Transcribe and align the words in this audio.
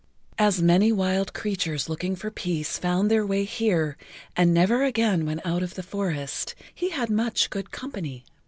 As 0.39 0.63
many 0.63 0.91
wild 0.91 1.31
creatures 1.31 1.87
looking 1.87 2.15
for 2.15 2.31
peace 2.31 2.79
found 2.79 3.11
their 3.11 3.23
way 3.23 3.43
here 3.43 3.97
and 4.35 4.51
never 4.51 4.83
again 4.83 5.27
went 5.27 5.45
out 5.45 5.61
of 5.61 5.75
the 5.75 5.83
forest, 5.83 6.55
he 6.73 6.89
had 6.89 7.11
much 7.11 7.51
good 7.51 7.69
company. 7.69 8.25